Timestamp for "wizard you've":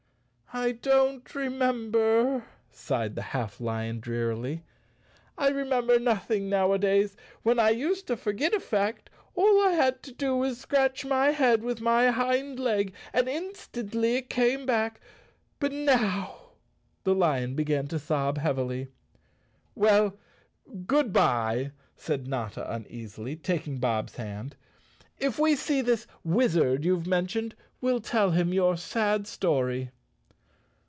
26.25-27.07